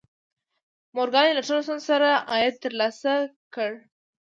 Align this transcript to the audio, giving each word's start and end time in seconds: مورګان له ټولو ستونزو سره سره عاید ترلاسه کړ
مورګان 0.95 1.25
له 1.37 1.41
ټولو 1.47 1.61
ستونزو 1.65 1.87
سره 1.89 2.09
سره 2.19 2.23
عاید 2.31 2.55
ترلاسه 2.63 3.13
کړ 3.55 3.71